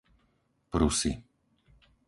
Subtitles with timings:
[0.73, 1.11] Prusy